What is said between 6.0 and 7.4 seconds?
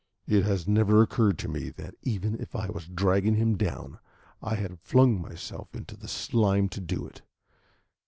slime to do it.